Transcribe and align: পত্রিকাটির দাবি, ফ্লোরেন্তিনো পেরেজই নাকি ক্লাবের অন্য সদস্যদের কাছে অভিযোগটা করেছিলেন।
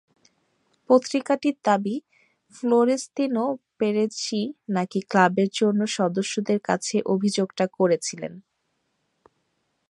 পত্রিকাটির 0.89 1.55
দাবি, 1.65 1.95
ফ্লোরেন্তিনো 2.53 3.45
পেরেজই 3.79 4.43
নাকি 4.69 4.99
ক্লাবের 5.01 5.49
অন্য 5.63 5.81
সদস্যদের 5.97 6.59
কাছে 6.59 6.95
অভিযোগটা 7.05 7.65
করেছিলেন। 7.77 8.33